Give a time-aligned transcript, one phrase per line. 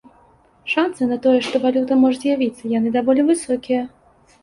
[0.73, 3.89] Шанцы на тое, што валюта можа з'явіцца, яны даволі высокія.